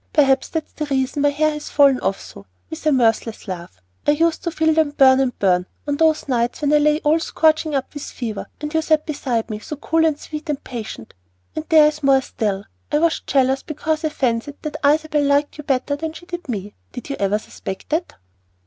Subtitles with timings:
[0.13, 3.79] Perhaps that's the reason my hair has fallen off so," with a mirthless laugh.
[4.07, 7.19] "I used to feel them burn and burn, on those nights when I lay all
[7.19, 11.13] scorching up with fever, and you sat beside me so cool and sweet and patient.
[11.55, 12.65] And there is more still.
[12.91, 16.73] I was jealous because I fancied that Isabel liked you better than she did me.
[16.93, 18.15] Did you ever suspect that?"